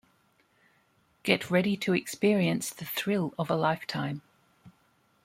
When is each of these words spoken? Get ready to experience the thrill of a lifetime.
Get 1.21 1.51
ready 1.51 1.77
to 1.77 1.93
experience 1.93 2.71
the 2.71 2.85
thrill 2.85 3.35
of 3.37 3.51
a 3.51 3.55
lifetime. 3.55 4.23